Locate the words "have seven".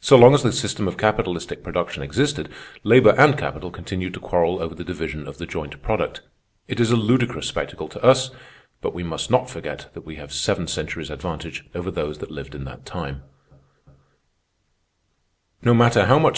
10.16-10.66